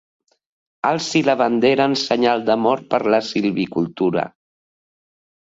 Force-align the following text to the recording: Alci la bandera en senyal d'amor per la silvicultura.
Alci 0.91 1.21
la 1.27 1.35
bandera 1.41 1.85
en 1.89 1.93
senyal 2.05 2.41
d'amor 2.49 2.83
per 2.95 3.01
la 3.17 3.21
silvicultura. 3.29 4.27